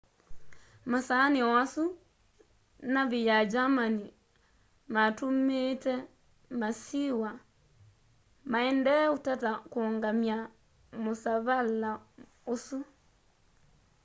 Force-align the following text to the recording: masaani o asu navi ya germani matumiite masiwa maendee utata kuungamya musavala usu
masaani 0.91 1.39
o 1.49 1.51
asu 1.63 1.83
navi 2.93 3.19
ya 3.29 3.37
germani 3.53 4.05
matumiite 4.95 5.93
masiwa 6.59 7.31
maendee 8.51 9.05
utata 9.17 9.49
kuungamya 9.71 10.37
musavala 11.03 11.89
usu 12.53 12.79